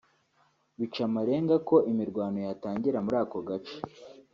[0.79, 3.77] bica amarenga ko imirwano yatangira muri ako gace